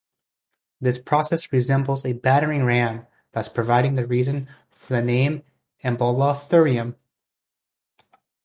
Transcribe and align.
This 0.79 0.97
process 0.97 1.51
resembles 1.53 2.03
a 2.05 2.13
battering 2.13 2.63
ram, 2.63 3.05
thus 3.33 3.47
providing 3.47 3.93
the 3.93 4.07
reason 4.07 4.47
for 4.71 4.95
the 4.95 5.01
name 5.03 5.43
"Embolotherium". 5.83 6.95